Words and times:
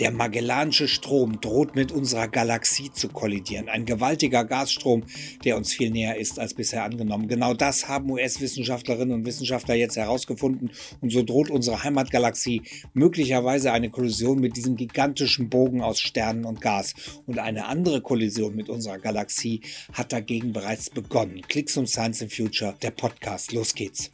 Der 0.00 0.10
Magellanische 0.10 0.88
Strom 0.88 1.42
droht 1.42 1.76
mit 1.76 1.92
unserer 1.92 2.26
Galaxie 2.26 2.90
zu 2.90 3.08
kollidieren. 3.08 3.68
Ein 3.68 3.84
gewaltiger 3.84 4.46
Gasstrom, 4.46 5.04
der 5.44 5.58
uns 5.58 5.74
viel 5.74 5.90
näher 5.90 6.16
ist 6.16 6.38
als 6.38 6.54
bisher 6.54 6.84
angenommen. 6.84 7.28
Genau 7.28 7.52
das 7.52 7.86
haben 7.86 8.10
US-Wissenschaftlerinnen 8.10 9.14
und 9.14 9.26
Wissenschaftler 9.26 9.74
jetzt 9.74 9.98
herausgefunden. 9.98 10.70
Und 11.02 11.12
so 11.12 11.22
droht 11.22 11.50
unsere 11.50 11.84
Heimatgalaxie 11.84 12.62
möglicherweise 12.94 13.72
eine 13.72 13.90
Kollision 13.90 14.40
mit 14.40 14.56
diesem 14.56 14.74
gigantischen 14.74 15.50
Bogen 15.50 15.82
aus 15.82 16.00
Sternen 16.00 16.46
und 16.46 16.62
Gas. 16.62 16.94
Und 17.26 17.38
eine 17.38 17.66
andere 17.66 18.00
Kollision 18.00 18.56
mit 18.56 18.70
unserer 18.70 18.96
Galaxie 18.96 19.60
hat 19.92 20.14
dagegen 20.14 20.54
bereits 20.54 20.88
begonnen. 20.88 21.42
Klicks 21.46 21.76
und 21.76 21.90
Science 21.90 22.22
in 22.22 22.30
Future, 22.30 22.74
der 22.80 22.92
Podcast. 22.92 23.52
Los 23.52 23.74
geht's. 23.74 24.10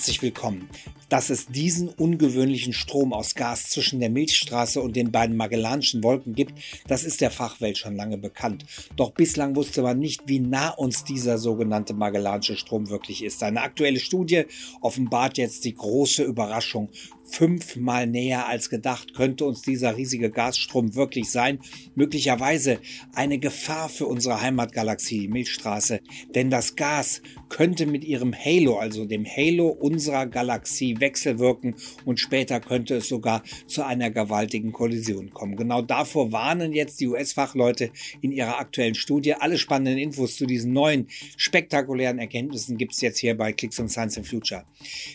Herzlich 0.00 0.22
willkommen. 0.22 0.66
Dass 1.10 1.28
es 1.28 1.48
diesen 1.48 1.90
ungewöhnlichen 1.90 2.72
Strom 2.72 3.12
aus 3.12 3.34
Gas 3.34 3.68
zwischen 3.68 4.00
der 4.00 4.08
Milchstraße 4.08 4.80
und 4.80 4.96
den 4.96 5.12
beiden 5.12 5.36
Magellanischen 5.36 6.02
Wolken 6.02 6.34
gibt, 6.34 6.54
das 6.88 7.04
ist 7.04 7.20
der 7.20 7.30
Fachwelt 7.30 7.76
schon 7.76 7.96
lange 7.96 8.16
bekannt. 8.16 8.64
Doch 8.96 9.10
bislang 9.10 9.56
wusste 9.56 9.82
man 9.82 9.98
nicht, 9.98 10.22
wie 10.24 10.40
nah 10.40 10.70
uns 10.70 11.04
dieser 11.04 11.36
sogenannte 11.36 11.92
Magellanische 11.92 12.56
Strom 12.56 12.88
wirklich 12.88 13.22
ist. 13.22 13.42
Eine 13.42 13.60
aktuelle 13.60 14.00
Studie 14.00 14.44
offenbart 14.80 15.36
jetzt 15.36 15.66
die 15.66 15.74
große 15.74 16.22
Überraschung 16.22 16.88
fünfmal 17.30 18.06
näher 18.06 18.46
als 18.46 18.70
gedacht 18.70 19.14
könnte 19.14 19.44
uns 19.44 19.62
dieser 19.62 19.96
riesige 19.96 20.30
Gasstrom 20.30 20.94
wirklich 20.94 21.30
sein. 21.30 21.58
Möglicherweise 21.94 22.78
eine 23.14 23.38
Gefahr 23.38 23.88
für 23.88 24.06
unsere 24.06 24.40
Heimatgalaxie, 24.40 25.20
die 25.20 25.28
Milchstraße. 25.28 26.00
Denn 26.34 26.50
das 26.50 26.76
Gas 26.76 27.22
könnte 27.48 27.86
mit 27.86 28.04
ihrem 28.04 28.34
Halo, 28.34 28.78
also 28.78 29.04
dem 29.04 29.24
Halo 29.26 29.68
unserer 29.68 30.26
Galaxie, 30.26 31.00
wechselwirken 31.00 31.74
und 32.04 32.20
später 32.20 32.60
könnte 32.60 32.96
es 32.96 33.08
sogar 33.08 33.42
zu 33.66 33.84
einer 33.84 34.10
gewaltigen 34.10 34.72
Kollision 34.72 35.30
kommen. 35.30 35.56
Genau 35.56 35.82
davor 35.82 36.32
warnen 36.32 36.72
jetzt 36.72 37.00
die 37.00 37.08
US-Fachleute 37.08 37.90
in 38.20 38.32
ihrer 38.32 38.58
aktuellen 38.58 38.94
Studie. 38.94 39.34
Alle 39.34 39.58
spannenden 39.58 39.98
Infos 39.98 40.36
zu 40.36 40.46
diesen 40.46 40.72
neuen 40.72 41.08
spektakulären 41.36 42.18
Erkenntnissen 42.18 42.76
gibt 42.76 42.92
es 42.92 43.00
jetzt 43.00 43.18
hier 43.18 43.36
bei 43.36 43.52
Clicks 43.52 43.80
on 43.80 43.88
Science 43.88 44.16
and 44.16 44.26
Future. 44.26 44.64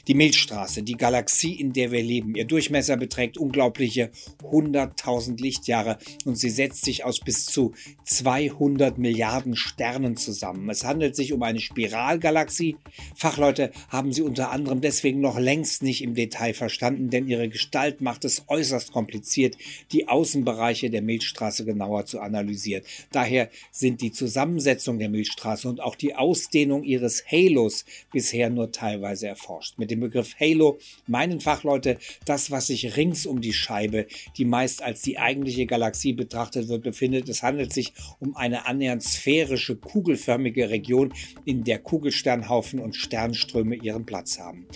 Die 0.08 0.14
Milchstraße, 0.14 0.84
die 0.84 0.98
Galaxie, 0.98 1.54
in 1.54 1.74
der 1.74 1.92
wir 1.92 2.04
leben. 2.06 2.36
Ihr 2.36 2.46
Durchmesser 2.46 2.98
beträgt 2.98 3.38
unglaubliche 3.38 4.12
100.000 4.44 5.42
Lichtjahre 5.42 5.98
und 6.24 6.38
sie 6.38 6.50
setzt 6.50 6.86
sich 6.86 7.04
aus 7.04 7.20
bis 7.20 7.46
zu 7.46 7.74
200 8.06 8.98
Milliarden 8.98 9.56
Sternen 9.56 10.16
zusammen. 10.16 10.70
Es 10.70 10.84
handelt 10.84 11.16
sich 11.16 11.34
um 11.34 11.44
eine 11.44 11.60
Spiralgalaxie. 11.60 12.78
Fachleute 13.16 13.72
haben 13.90 14.14
sie 14.14 14.22
unter 14.22 14.52
anderem 14.52 14.82
deswegen 14.82 15.20
noch 15.20 15.40
längst 15.40 15.84
nicht 15.84 16.02
im 16.02 16.14
Detail 16.14 16.54
verstanden, 16.54 17.10
denn 17.10 17.28
ihre 17.28 17.50
Gestalt 17.50 18.02
macht 18.02 18.26
es 18.26 18.46
äußerst 18.48 18.92
kompliziert, 18.92 19.58
die 19.92 20.08
Außenbereiche 20.08 20.90
der 20.90 21.02
Milchstraße 21.02 21.66
genauer 21.66 22.06
zu 22.06 22.20
analysieren. 22.20 22.84
Daher 23.12 23.50
sind 23.72 24.02
die 24.02 24.12
Zusammensetzung 24.12 25.00
der 25.00 25.10
Milchstraße 25.10 25.68
und 25.68 25.82
auch 25.82 25.96
die 25.96 26.16
Ausdehnung 26.16 26.84
ihres 26.84 27.24
Halos 27.32 27.86
bisher 28.12 28.50
nur 28.50 28.72
teilweise 28.72 29.28
erforscht. 29.28 29.78
Mit 29.78 29.92
dem 29.92 30.00
Begriff 30.00 30.36
Halo 30.40 30.78
meinen 31.08 31.40
Fachleute 31.40 31.95
das, 32.26 32.52
was 32.52 32.68
sich 32.68 32.98
rings 32.98 33.26
um 33.26 33.42
die 33.42 33.54
Scheibe, 33.54 34.08
die 34.38 34.46
meist 34.46 34.82
als 34.82 35.02
die 35.02 35.20
eigentliche 35.20 35.66
Galaxie 35.66 36.14
betrachtet 36.14 36.68
wird, 36.68 36.84
befindet. 36.84 37.30
Es 37.30 37.44
handelt 37.44 37.74
sich 37.74 37.94
um 38.20 38.36
eine 38.36 38.66
annähernd 38.68 39.04
sphärische, 39.04 39.76
kugelförmige 39.76 40.70
Region, 40.70 41.14
in 41.46 41.64
der 41.64 41.80
Kugelsternhaufen 41.80 42.80
und 42.80 42.96
Sternströme 42.96 43.76
ihren 43.76 44.06
Platz 44.06 44.40
haben. 44.40 44.68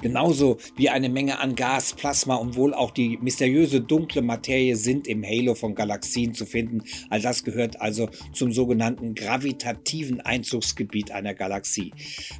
Genauso 0.00 0.58
wie 0.76 0.90
eine 0.90 1.08
Menge 1.08 1.38
an 1.38 1.54
Gas, 1.54 1.94
Plasma 1.94 2.36
und 2.36 2.56
wohl 2.56 2.74
auch 2.74 2.90
die 2.90 3.18
mysteriöse 3.18 3.80
dunkle 3.80 4.22
Materie 4.22 4.76
sind 4.76 5.06
im 5.06 5.24
Halo 5.24 5.54
von 5.54 5.74
Galaxien 5.74 6.34
zu 6.34 6.46
finden. 6.46 6.82
All 7.10 7.20
das 7.20 7.44
gehört 7.44 7.80
also 7.80 8.08
zum 8.32 8.52
sogenannten 8.52 9.14
gravitativen 9.14 10.20
Einzugsgebiet 10.20 11.10
einer 11.10 11.34
Galaxie. 11.34 11.92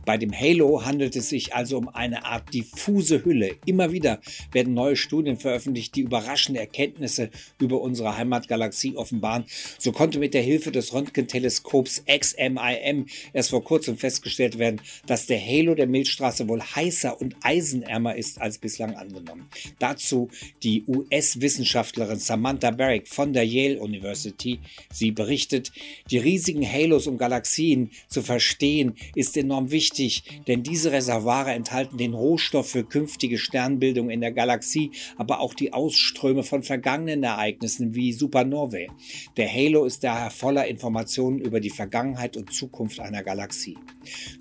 Bei 0.04 0.18
dem 0.18 0.32
Halo 0.32 0.84
handelt 0.84 1.16
es 1.16 1.28
sich 1.28 1.54
also 1.54 1.78
um 1.78 1.88
eine 1.88 2.24
Art 2.24 2.52
diffuse 2.52 3.24
Hülle. 3.24 3.56
Immer 3.66 3.92
wieder 3.92 4.20
werden 4.52 4.74
neue 4.74 4.96
Studien 4.96 5.36
veröffentlicht, 5.36 5.94
die 5.96 6.02
überraschende 6.02 6.60
Erkenntnisse 6.60 7.30
über 7.60 7.80
unsere 7.80 8.16
Heimatgalaxie 8.16 8.96
offenbaren. 8.96 9.44
So 9.78 9.92
konnte 9.92 10.18
mit 10.18 10.34
der 10.34 10.42
Hilfe 10.42 10.72
des 10.72 10.92
Röntgenteleskops 10.92 12.04
XMIM 12.06 13.06
erst 13.32 13.50
vor 13.50 13.64
kurzem 13.64 13.96
festgestellt 13.96 14.58
werden, 14.58 14.80
dass 15.06 15.26
der 15.26 15.40
Halo 15.40 15.74
der 15.74 15.86
Milchstraße 15.86 16.48
wohl 16.48 16.62
heißer 16.62 17.20
und 17.20 17.36
eisenärmer 17.42 18.16
ist 18.16 18.40
als 18.40 18.58
bislang 18.58 18.94
angenommen. 18.94 19.48
Dazu 19.78 20.28
die 20.62 20.84
US-Wissenschaftlerin 20.86 22.18
Samantha 22.18 22.70
Barrick 22.70 23.08
von 23.08 23.32
der 23.32 23.46
Yale 23.46 23.80
University. 23.80 24.60
Sie 24.92 25.10
berichtet, 25.10 25.72
die 26.10 26.18
riesigen 26.18 26.66
Halos 26.70 27.06
um 27.06 27.18
Galaxien 27.18 27.90
zu 28.08 28.22
verstehen 28.22 28.94
ist 29.14 29.36
enorm 29.36 29.70
wichtig, 29.70 30.24
denn 30.46 30.62
diese 30.62 30.92
Reservoire 30.92 31.52
enthalten 31.52 31.98
den 31.98 32.14
Rohstoff 32.14 32.70
für 32.70 32.84
künftige 32.84 33.38
Sternbildung 33.38 34.10
in 34.14 34.20
der 34.20 34.32
Galaxie, 34.32 34.92
aber 35.16 35.40
auch 35.40 35.52
die 35.52 35.72
Ausströme 35.72 36.42
von 36.42 36.62
vergangenen 36.62 37.22
Ereignissen 37.24 37.94
wie 37.94 38.12
Supernovae. 38.12 38.88
Der 39.36 39.52
Halo 39.52 39.84
ist 39.84 40.04
daher 40.04 40.30
voller 40.30 40.66
Informationen 40.66 41.38
über 41.38 41.60
die 41.60 41.70
Vergangenheit 41.70 42.36
und 42.36 42.52
Zukunft 42.52 43.00
einer 43.00 43.22
Galaxie. 43.22 43.76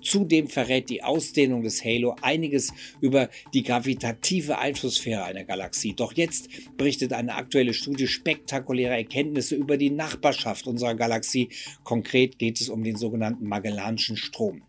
Zudem 0.02 0.48
verrät 0.48 0.88
die 0.88 1.02
Ausdehnung 1.02 1.62
des 1.62 1.84
Halo 1.84 2.16
einiges 2.22 2.72
über 3.00 3.28
die 3.52 3.62
gravitative 3.62 4.58
Einflusssphäre 4.58 5.24
einer 5.24 5.44
Galaxie. 5.44 5.94
Doch 5.94 6.12
jetzt 6.12 6.48
berichtet 6.76 7.12
eine 7.12 7.34
aktuelle 7.34 7.74
Studie 7.74 8.06
spektakuläre 8.06 8.94
Erkenntnisse 8.94 9.56
über 9.56 9.76
die 9.76 9.90
Nachbarschaft 9.90 10.66
unserer 10.66 10.94
Galaxie. 10.94 11.48
Konkret 11.82 12.38
geht 12.38 12.60
es 12.60 12.68
um 12.68 12.84
den 12.84 12.96
sogenannten 12.96 13.46
Magellanischen 13.46 14.16
Strom. 14.16 14.62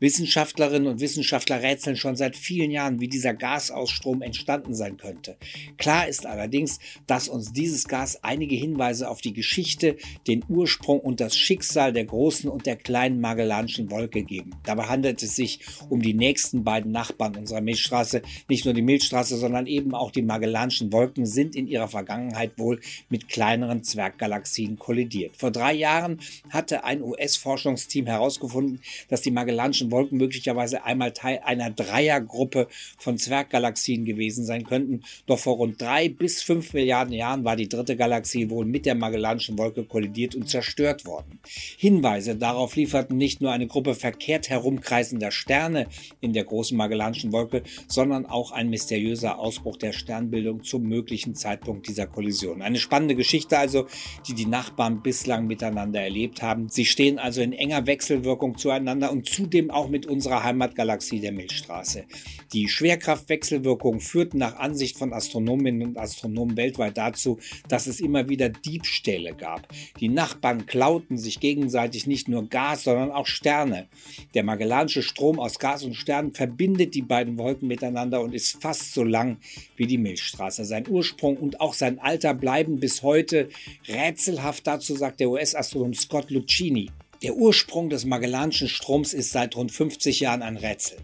Wissenschaftlerinnen 0.00 0.88
und 0.88 1.00
Wissenschaftler 1.00 1.62
rätseln 1.62 1.96
schon 1.96 2.16
seit 2.16 2.36
vielen 2.36 2.70
Jahren, 2.70 3.00
wie 3.00 3.08
dieser 3.08 3.34
Gasausstrom 3.34 4.22
entstanden 4.22 4.74
sein 4.74 4.96
könnte. 4.96 5.36
Klar 5.76 6.08
ist 6.08 6.26
allerdings, 6.26 6.78
dass 7.06 7.28
uns 7.28 7.52
dieses 7.52 7.88
Gas 7.88 8.22
einige 8.22 8.54
Hinweise 8.54 9.08
auf 9.08 9.20
die 9.20 9.32
Geschichte, 9.32 9.96
den 10.26 10.44
Ursprung 10.48 11.00
und 11.00 11.20
das 11.20 11.36
Schicksal 11.36 11.92
der 11.92 12.04
großen 12.04 12.48
und 12.48 12.66
der 12.66 12.76
kleinen 12.76 13.20
Magellanischen 13.20 13.90
Wolke 13.90 14.22
geben. 14.22 14.52
Dabei 14.64 14.84
handelt 14.84 15.22
es 15.22 15.36
sich 15.36 15.60
um 15.88 16.02
die 16.02 16.14
nächsten 16.14 16.64
beiden 16.64 16.92
Nachbarn 16.92 17.36
unserer 17.36 17.60
Milchstraße. 17.60 18.22
Nicht 18.48 18.64
nur 18.64 18.74
die 18.74 18.82
Milchstraße, 18.82 19.36
sondern 19.36 19.66
eben 19.66 19.94
auch 19.94 20.10
die 20.10 20.22
Magellanischen 20.22 20.92
Wolken 20.92 21.26
sind 21.26 21.56
in 21.56 21.66
ihrer 21.66 21.88
Vergangenheit 21.88 22.58
wohl 22.58 22.80
mit 23.08 23.28
kleineren 23.28 23.82
Zwerggalaxien 23.84 24.78
kollidiert. 24.78 25.36
Vor 25.36 25.50
drei 25.50 25.74
Jahren 25.74 26.20
hatte 26.50 26.84
ein 26.84 27.02
US-Forschungsteam 27.02 28.06
herausgefunden, 28.06 28.80
dass 29.08 29.22
die 29.22 29.30
Magellanischen 29.30 29.51
Magellanischen 29.52 29.90
Wolken 29.90 30.16
möglicherweise 30.16 30.84
einmal 30.84 31.12
Teil 31.12 31.40
einer 31.44 31.70
Dreiergruppe 31.70 32.68
von 32.96 33.18
Zwerggalaxien 33.18 34.06
gewesen 34.06 34.46
sein 34.46 34.64
könnten. 34.64 35.02
Doch 35.26 35.38
vor 35.38 35.56
rund 35.56 35.80
drei 35.80 36.08
bis 36.08 36.42
fünf 36.42 36.72
Milliarden 36.72 37.12
Jahren 37.12 37.44
war 37.44 37.54
die 37.54 37.68
dritte 37.68 37.96
Galaxie 37.96 38.48
wohl 38.48 38.64
mit 38.64 38.86
der 38.86 38.94
Magellanischen 38.94 39.58
Wolke 39.58 39.84
kollidiert 39.84 40.34
und 40.34 40.48
zerstört 40.48 41.04
worden. 41.04 41.38
Hinweise 41.76 42.36
darauf 42.36 42.76
lieferten 42.76 43.18
nicht 43.18 43.42
nur 43.42 43.52
eine 43.52 43.66
Gruppe 43.66 43.94
verkehrt 43.94 44.48
herumkreisender 44.48 45.30
Sterne 45.30 45.86
in 46.22 46.32
der 46.32 46.44
großen 46.44 46.76
Magellanischen 46.76 47.32
Wolke, 47.32 47.62
sondern 47.88 48.24
auch 48.24 48.52
ein 48.52 48.70
mysteriöser 48.70 49.38
Ausbruch 49.38 49.76
der 49.76 49.92
Sternbildung 49.92 50.62
zum 50.64 50.84
möglichen 50.84 51.34
Zeitpunkt 51.34 51.88
dieser 51.88 52.06
Kollision. 52.06 52.62
Eine 52.62 52.78
spannende 52.78 53.14
Geschichte 53.14 53.58
also, 53.58 53.86
die 54.26 54.34
die 54.34 54.46
Nachbarn 54.46 55.02
bislang 55.02 55.46
miteinander 55.46 56.00
erlebt 56.00 56.40
haben. 56.40 56.70
Sie 56.70 56.86
stehen 56.86 57.18
also 57.18 57.42
in 57.42 57.52
enger 57.52 57.86
Wechselwirkung 57.86 58.56
zueinander 58.56 59.12
und 59.12 59.28
zu 59.28 59.41
zudem 59.42 59.72
auch 59.72 59.88
mit 59.88 60.06
unserer 60.06 60.44
Heimatgalaxie 60.44 61.18
der 61.18 61.32
Milchstraße. 61.32 62.04
Die 62.52 62.68
Schwerkraftwechselwirkung 62.68 63.98
führt 63.98 64.34
nach 64.34 64.56
Ansicht 64.56 64.96
von 64.96 65.12
Astronominnen 65.12 65.82
und 65.82 65.98
Astronomen 65.98 66.56
weltweit 66.56 66.96
dazu, 66.96 67.40
dass 67.68 67.88
es 67.88 67.98
immer 67.98 68.28
wieder 68.28 68.50
Diebstähle 68.50 69.34
gab. 69.34 69.66
Die 69.98 70.08
Nachbarn 70.08 70.66
klauten 70.66 71.18
sich 71.18 71.40
gegenseitig 71.40 72.06
nicht 72.06 72.28
nur 72.28 72.48
Gas, 72.48 72.84
sondern 72.84 73.10
auch 73.10 73.26
Sterne. 73.26 73.88
Der 74.34 74.44
Magellanische 74.44 75.02
Strom 75.02 75.40
aus 75.40 75.58
Gas 75.58 75.82
und 75.82 75.94
Sternen 75.94 76.34
verbindet 76.34 76.94
die 76.94 77.02
beiden 77.02 77.36
Wolken 77.36 77.66
miteinander 77.66 78.20
und 78.20 78.34
ist 78.34 78.62
fast 78.62 78.94
so 78.94 79.02
lang 79.02 79.38
wie 79.76 79.88
die 79.88 79.98
Milchstraße. 79.98 80.64
Sein 80.64 80.88
Ursprung 80.88 81.36
und 81.36 81.60
auch 81.60 81.74
sein 81.74 81.98
Alter 81.98 82.32
bleiben 82.32 82.78
bis 82.78 83.02
heute 83.02 83.48
rätselhaft. 83.88 84.68
Dazu 84.68 84.94
sagt 84.94 85.18
der 85.18 85.30
US-Astronom 85.30 85.94
Scott 85.94 86.30
Lucchini. 86.30 86.90
Der 87.22 87.36
Ursprung 87.36 87.88
des 87.88 88.04
Magellanischen 88.04 88.66
Stroms 88.66 89.14
ist 89.14 89.30
seit 89.30 89.54
rund 89.54 89.70
50 89.70 90.18
Jahren 90.18 90.42
ein 90.42 90.56
Rätsel. 90.56 90.98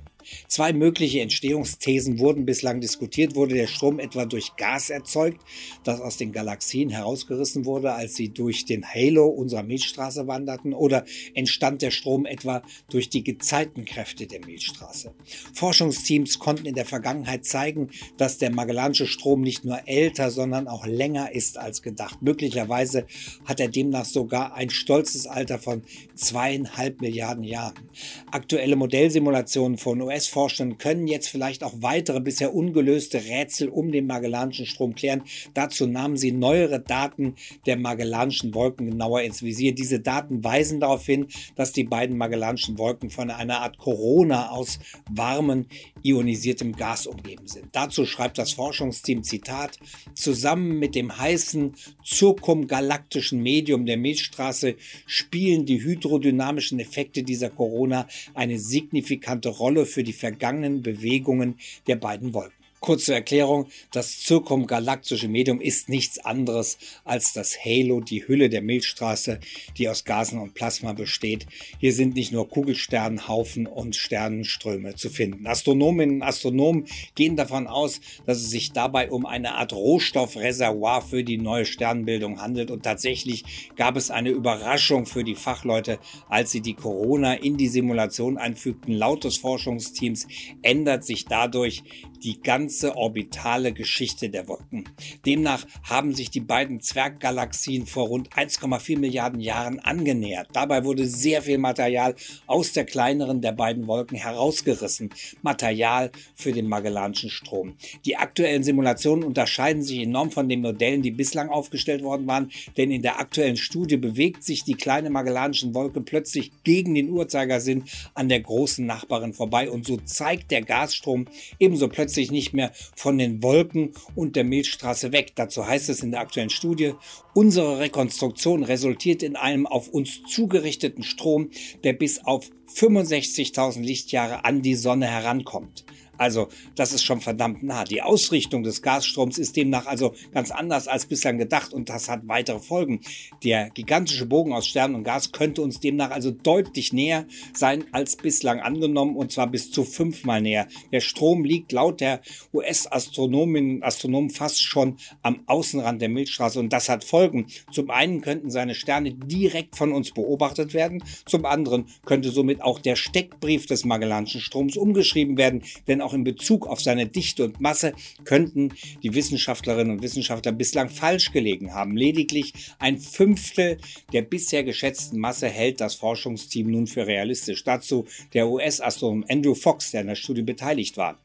Zwei 0.46 0.72
mögliche 0.72 1.20
Entstehungsthesen 1.20 2.18
wurden 2.18 2.44
bislang 2.44 2.80
diskutiert. 2.80 3.34
Wurde 3.34 3.54
der 3.54 3.66
Strom 3.66 3.98
etwa 3.98 4.26
durch 4.26 4.56
Gas 4.56 4.90
erzeugt, 4.90 5.40
das 5.84 6.00
aus 6.00 6.16
den 6.16 6.32
Galaxien 6.32 6.90
herausgerissen 6.90 7.64
wurde, 7.64 7.92
als 7.92 8.14
sie 8.14 8.28
durch 8.28 8.64
den 8.64 8.84
Halo 8.84 9.26
unserer 9.26 9.62
Milchstraße 9.62 10.26
wanderten? 10.26 10.74
Oder 10.74 11.04
entstand 11.34 11.82
der 11.82 11.90
Strom 11.90 12.26
etwa 12.26 12.62
durch 12.90 13.08
die 13.08 13.24
Gezeitenkräfte 13.24 14.26
der 14.26 14.44
Milchstraße? 14.44 15.14
Forschungsteams 15.54 16.38
konnten 16.38 16.66
in 16.66 16.74
der 16.74 16.86
Vergangenheit 16.86 17.44
zeigen, 17.44 17.90
dass 18.16 18.38
der 18.38 18.50
Magellanische 18.50 19.06
Strom 19.06 19.40
nicht 19.40 19.64
nur 19.64 19.80
älter, 19.86 20.30
sondern 20.30 20.68
auch 20.68 20.86
länger 20.86 21.32
ist 21.32 21.58
als 21.58 21.82
gedacht. 21.82 22.22
Möglicherweise 22.22 23.06
hat 23.44 23.60
er 23.60 23.68
demnach 23.68 24.04
sogar 24.04 24.54
ein 24.54 24.70
stolzes 24.70 25.26
Alter 25.26 25.58
von 25.58 25.82
zweieinhalb 26.14 27.00
Milliarden 27.00 27.44
Jahren. 27.44 27.88
Aktuelle 28.30 28.76
Modellsimulationen 28.76 29.78
von 29.78 30.07
US-Forschern 30.08 30.78
können 30.78 31.06
jetzt 31.06 31.28
vielleicht 31.28 31.62
auch 31.62 31.74
weitere 31.80 32.20
bisher 32.20 32.54
ungelöste 32.54 33.24
Rätsel 33.24 33.68
um 33.68 33.92
den 33.92 34.06
Magellanischen 34.06 34.66
Strom 34.66 34.94
klären. 34.94 35.22
Dazu 35.54 35.86
nahmen 35.86 36.16
sie 36.16 36.32
neuere 36.32 36.80
Daten 36.80 37.34
der 37.66 37.76
Magellanischen 37.76 38.54
Wolken 38.54 38.90
genauer 38.90 39.22
ins 39.22 39.42
Visier. 39.42 39.74
Diese 39.74 40.00
Daten 40.00 40.42
weisen 40.42 40.80
darauf 40.80 41.04
hin, 41.04 41.28
dass 41.56 41.72
die 41.72 41.84
beiden 41.84 42.16
Magellanischen 42.16 42.78
Wolken 42.78 43.10
von 43.10 43.30
einer 43.30 43.60
Art 43.60 43.78
Corona 43.78 44.50
aus 44.50 44.78
warmen, 45.10 45.66
ionisiertem 46.02 46.74
Gas 46.74 47.06
umgeben 47.06 47.46
sind. 47.46 47.66
Dazu 47.72 48.06
schreibt 48.06 48.38
das 48.38 48.52
Forschungsteam 48.52 49.22
Zitat, 49.22 49.78
zusammen 50.14 50.78
mit 50.78 50.94
dem 50.94 51.16
heißen 51.16 51.74
zirkumgalaktischen 52.04 53.42
Medium 53.42 53.84
der 53.84 53.96
Milchstraße 53.96 54.76
spielen 55.06 55.66
die 55.66 55.82
hydrodynamischen 55.82 56.80
Effekte 56.80 57.22
dieser 57.22 57.50
Corona 57.50 58.06
eine 58.34 58.58
signifikante 58.58 59.48
Rolle 59.48 59.86
für 59.86 59.97
die 60.02 60.12
vergangenen 60.12 60.82
Bewegungen 60.82 61.58
der 61.86 61.96
beiden 61.96 62.34
Wolken. 62.34 62.57
Kurze 62.80 63.12
Erklärung, 63.12 63.66
das 63.92 64.20
zirkumgalaktische 64.20 65.26
Medium 65.26 65.60
ist 65.60 65.88
nichts 65.88 66.18
anderes 66.20 66.78
als 67.04 67.32
das 67.32 67.58
Halo, 67.64 68.00
die 68.00 68.26
Hülle 68.26 68.48
der 68.48 68.62
Milchstraße, 68.62 69.40
die 69.76 69.88
aus 69.88 70.04
Gasen 70.04 70.38
und 70.38 70.54
Plasma 70.54 70.92
besteht. 70.92 71.46
Hier 71.80 71.92
sind 71.92 72.14
nicht 72.14 72.30
nur 72.30 72.48
Kugelsternhaufen 72.48 73.66
und 73.66 73.96
Sternenströme 73.96 74.94
zu 74.94 75.10
finden. 75.10 75.46
Astronominnen 75.46 76.16
und 76.16 76.22
Astronomen 76.22 76.86
gehen 77.16 77.36
davon 77.36 77.66
aus, 77.66 78.00
dass 78.26 78.38
es 78.38 78.50
sich 78.50 78.72
dabei 78.72 79.10
um 79.10 79.26
eine 79.26 79.54
Art 79.56 79.72
Rohstoffreservoir 79.72 81.02
für 81.02 81.24
die 81.24 81.38
neue 81.38 81.64
Sternbildung 81.64 82.40
handelt 82.40 82.70
und 82.70 82.84
tatsächlich 82.84 83.44
gab 83.74 83.96
es 83.96 84.10
eine 84.10 84.30
Überraschung 84.30 85.06
für 85.06 85.24
die 85.24 85.34
Fachleute, 85.34 85.98
als 86.28 86.52
sie 86.52 86.60
die 86.60 86.74
Corona 86.74 87.34
in 87.34 87.56
die 87.56 87.68
Simulation 87.68 88.38
einfügten. 88.38 88.94
Laut 88.94 89.24
des 89.24 89.36
Forschungsteams 89.36 90.28
ändert 90.62 91.04
sich 91.04 91.24
dadurch 91.24 91.82
die 92.22 92.40
ganze 92.40 92.96
orbitale 92.96 93.72
Geschichte 93.72 94.30
der 94.30 94.48
Wolken. 94.48 94.84
Demnach 95.24 95.64
haben 95.84 96.14
sich 96.14 96.30
die 96.30 96.40
beiden 96.40 96.80
Zwerggalaxien 96.80 97.86
vor 97.86 98.08
rund 98.08 98.30
1,4 98.30 98.98
Milliarden 98.98 99.40
Jahren 99.40 99.78
angenähert. 99.80 100.48
Dabei 100.52 100.84
wurde 100.84 101.06
sehr 101.06 101.42
viel 101.42 101.58
Material 101.58 102.14
aus 102.46 102.72
der 102.72 102.84
kleineren 102.84 103.40
der 103.40 103.52
beiden 103.52 103.86
Wolken 103.86 104.18
herausgerissen. 104.18 105.10
Material 105.42 106.10
für 106.34 106.52
den 106.52 106.68
Magellanischen 106.68 107.30
Strom. 107.30 107.76
Die 108.04 108.16
aktuellen 108.16 108.64
Simulationen 108.64 109.24
unterscheiden 109.24 109.82
sich 109.82 110.00
enorm 110.00 110.30
von 110.30 110.48
den 110.48 110.60
Modellen, 110.60 111.02
die 111.02 111.10
bislang 111.10 111.48
aufgestellt 111.48 112.02
worden 112.02 112.26
waren, 112.26 112.50
denn 112.76 112.90
in 112.90 113.02
der 113.02 113.20
aktuellen 113.20 113.56
Studie 113.56 113.96
bewegt 113.96 114.44
sich 114.44 114.64
die 114.64 114.74
kleine 114.74 115.10
Magellanischen 115.10 115.74
Wolke 115.74 116.00
plötzlich 116.00 116.50
gegen 116.64 116.94
den 116.94 117.10
Uhrzeigersinn 117.10 117.84
an 118.14 118.28
der 118.28 118.40
großen 118.40 118.84
Nachbarin 118.84 119.32
vorbei 119.32 119.70
und 119.70 119.86
so 119.86 119.96
zeigt 119.98 120.50
der 120.50 120.62
Gasstrom 120.62 121.26
ebenso 121.58 121.88
plötzlich 121.88 122.07
plötzlich 122.08 122.30
nicht 122.30 122.54
mehr 122.54 122.72
von 122.96 123.18
den 123.18 123.42
Wolken 123.42 123.92
und 124.14 124.34
der 124.34 124.44
Milchstraße 124.44 125.12
weg. 125.12 125.32
Dazu 125.34 125.66
heißt 125.66 125.90
es 125.90 126.02
in 126.02 126.10
der 126.10 126.20
aktuellen 126.20 126.48
Studie, 126.48 126.94
unsere 127.34 127.80
Rekonstruktion 127.80 128.64
resultiert 128.64 129.22
in 129.22 129.36
einem 129.36 129.66
auf 129.66 129.88
uns 129.88 130.22
zugerichteten 130.22 131.02
Strom, 131.02 131.50
der 131.84 131.92
bis 131.92 132.24
auf 132.24 132.48
65.000 132.74 133.82
Lichtjahre 133.82 134.46
an 134.46 134.62
die 134.62 134.74
Sonne 134.74 135.06
herankommt. 135.06 135.84
Also 136.18 136.48
das 136.74 136.92
ist 136.92 137.04
schon 137.04 137.20
verdammt 137.20 137.62
nah. 137.62 137.84
Die 137.84 138.02
Ausrichtung 138.02 138.62
des 138.62 138.82
Gasstroms 138.82 139.38
ist 139.38 139.56
demnach 139.56 139.86
also 139.86 140.14
ganz 140.32 140.50
anders 140.50 140.88
als 140.88 141.06
bislang 141.06 141.38
gedacht 141.38 141.72
und 141.72 141.88
das 141.88 142.08
hat 142.08 142.22
weitere 142.26 142.58
Folgen. 142.58 143.00
Der 143.42 143.70
gigantische 143.70 144.26
Bogen 144.26 144.52
aus 144.52 144.66
Sternen 144.66 144.96
und 144.96 145.04
Gas 145.04 145.32
könnte 145.32 145.62
uns 145.62 145.80
demnach 145.80 146.10
also 146.10 146.30
deutlich 146.30 146.92
näher 146.92 147.26
sein 147.54 147.84
als 147.92 148.16
bislang 148.16 148.60
angenommen 148.60 149.16
und 149.16 149.32
zwar 149.32 149.46
bis 149.46 149.70
zu 149.70 149.84
fünfmal 149.84 150.42
näher. 150.42 150.68
Der 150.92 151.00
Strom 151.00 151.44
liegt 151.44 151.72
laut 151.72 152.00
der 152.00 152.20
US-Astronominnen 152.52 153.76
und 153.76 153.82
Astronomen 153.84 154.30
fast 154.30 154.62
schon 154.62 154.96
am 155.22 155.40
Außenrand 155.46 156.02
der 156.02 156.08
Milchstraße 156.08 156.58
und 156.58 156.72
das 156.72 156.88
hat 156.88 157.04
Folgen. 157.04 157.46
Zum 157.70 157.90
einen 157.90 158.20
könnten 158.20 158.50
seine 158.50 158.74
Sterne 158.74 159.14
direkt 159.14 159.76
von 159.76 159.92
uns 159.92 160.10
beobachtet 160.10 160.74
werden, 160.74 161.02
zum 161.26 161.44
anderen 161.44 161.86
könnte 162.04 162.30
somit 162.30 162.62
auch 162.62 162.80
der 162.80 162.96
Steckbrief 162.96 163.66
des 163.66 163.84
Magellanischen 163.84 164.40
Stroms 164.40 164.76
umgeschrieben 164.76 165.36
werden, 165.36 165.62
denn 165.86 166.00
auch 166.00 166.07
in 166.12 166.24
Bezug 166.24 166.66
auf 166.66 166.80
seine 166.80 167.06
Dichte 167.06 167.44
und 167.44 167.60
Masse 167.60 167.92
könnten 168.24 168.72
die 169.02 169.14
Wissenschaftlerinnen 169.14 169.92
und 169.96 170.02
Wissenschaftler 170.02 170.52
bislang 170.52 170.88
falsch 170.88 171.32
gelegen 171.32 171.74
haben. 171.74 171.96
Lediglich 171.96 172.52
ein 172.78 172.98
Fünftel 172.98 173.78
der 174.12 174.22
bisher 174.22 174.64
geschätzten 174.64 175.18
Masse 175.18 175.48
hält 175.48 175.80
das 175.80 175.94
Forschungsteam 175.94 176.70
nun 176.70 176.86
für 176.86 177.06
realistisch. 177.06 177.64
Dazu 177.64 178.06
der 178.34 178.48
US-Astronom 178.48 179.24
Andrew 179.28 179.54
Fox, 179.54 179.90
der 179.90 180.02
an 180.02 180.08
der 180.08 180.14
Studie 180.14 180.42
beteiligt 180.42 180.96
war. 180.96 181.20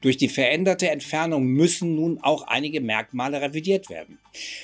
Durch 0.00 0.16
die 0.16 0.28
veränderte 0.28 0.90
Entfernung 0.90 1.44
müssen 1.44 1.94
nun 1.94 2.18
auch 2.18 2.42
einige 2.46 2.80
Merkmale 2.80 3.40
revidiert 3.40 3.90
werden. 3.90 4.18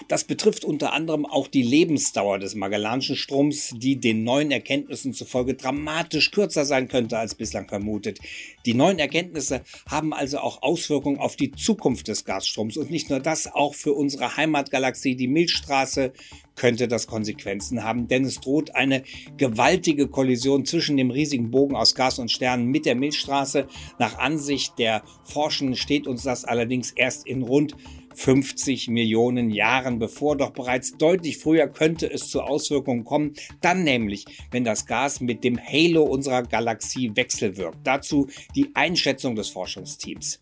Das 0.09 0.25
betrifft 0.25 0.65
unter 0.65 0.93
anderem 0.93 1.27
auch 1.27 1.49
die 1.49 1.63
Lebensdauer 1.63 2.39
des 2.39 2.55
Magellanischen 2.55 3.17
Stroms, 3.17 3.75
die 3.77 3.97
den 3.97 4.25
neuen 4.25 4.51
Erkenntnissen 4.51 5.13
zufolge 5.13 5.55
dramatisch 5.55 6.31
kürzer 6.31 6.65
sein 6.65 6.89
könnte 6.89 7.19
als 7.19 7.35
bislang 7.35 7.69
vermutet. 7.69 8.19
Die 8.65 8.75
neuen 8.75 8.99
Erkenntnisse 8.99 9.63
haben 9.89 10.13
also 10.13 10.39
auch 10.39 10.63
Auswirkungen 10.63 11.19
auf 11.19 11.37
die 11.37 11.53
Zukunft 11.53 12.09
des 12.09 12.25
Gasstroms 12.25 12.77
und 12.77 12.91
nicht 12.91 13.11
nur 13.11 13.21
das, 13.21 13.53
auch 13.53 13.75
für 13.75 13.93
unsere 13.93 14.37
Heimatgalaxie, 14.37 15.17
die 15.17 15.29
Milchstraße, 15.29 16.13
könnte 16.59 16.89
das 16.89 17.07
Konsequenzen 17.07 17.85
haben, 17.85 18.09
denn 18.09 18.25
es 18.25 18.41
droht 18.41 18.75
eine 18.75 19.05
gewaltige 19.37 20.09
Kollision 20.09 20.67
zwischen 20.67 20.97
dem 20.97 21.11
riesigen 21.11 21.51
Bogen 21.51 21.77
aus 21.77 21.95
Gas 21.95 22.19
und 22.19 22.31
Sternen 22.31 22.67
mit 22.67 22.85
der 22.85 22.97
Milchstraße. 22.97 23.69
Nach 23.99 24.19
Ansicht 24.19 24.79
der 24.79 25.03
Forschenden 25.25 25.77
steht 25.77 26.07
uns 26.07 26.25
das 26.25 26.45
allerdings 26.45 26.91
erst 26.91 27.27
in 27.27 27.43
rund 27.43 27.77
50 28.19 28.89
Millionen 28.89 29.51
Jahren 29.51 30.01
bevor, 30.01 30.37
doch 30.37 30.51
bereits 30.51 30.99
deutlich 30.99 31.39
früher 31.39 31.69
könnte 31.69 32.11
es 32.11 32.29
zu 32.29 32.43
Auswirkungen 32.43 33.05
kommen, 33.05 33.35
dann 33.61 33.85
nämlich, 33.85 34.25
wenn 34.51 34.65
das 34.65 34.87
Gas 34.87 35.21
mit 35.21 35.45
dem 35.45 35.57
Halo 35.57 36.03
unserer 36.03 36.43
Galaxie 36.43 37.13
wechselwirkt. 37.15 37.79
Dazu 37.85 38.29
die 38.57 38.71
Einschätzung 38.75 39.37
des 39.37 39.51
Forschungsteams. 39.51 40.41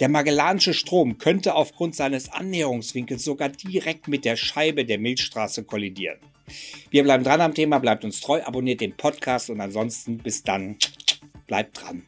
Der 0.00 0.08
Magellanische 0.08 0.74
Strom 0.74 1.16
könnte 1.18 1.54
aufgrund 1.54 1.94
seines 1.94 2.32
Annäherungswinkels 2.32 3.22
sogar 3.22 3.50
direkt 3.50 4.08
mit 4.08 4.24
der 4.24 4.34
Scheibe 4.34 4.84
der 4.84 4.98
Milchstraße 4.98 5.62
kollidieren. 5.62 6.18
Wir 6.90 7.04
bleiben 7.04 7.22
dran 7.22 7.40
am 7.40 7.54
Thema, 7.54 7.78
bleibt 7.78 8.04
uns 8.04 8.20
treu, 8.20 8.42
abonniert 8.42 8.80
den 8.80 8.96
Podcast 8.96 9.48
und 9.48 9.60
ansonsten 9.60 10.18
bis 10.18 10.42
dann, 10.42 10.76
bleibt 11.46 11.80
dran. 11.80 12.02